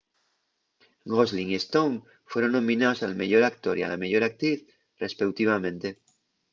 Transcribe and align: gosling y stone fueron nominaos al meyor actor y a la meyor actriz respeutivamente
gosling 1.11 1.51
y 1.51 1.55
stone 1.59 2.01
fueron 2.25 2.53
nominaos 2.53 3.03
al 3.03 3.15
meyor 3.15 3.43
actor 3.43 3.77
y 3.77 3.83
a 3.83 3.87
la 3.87 3.97
meyor 3.97 4.23
actriz 4.23 4.65
respeutivamente 4.97 5.99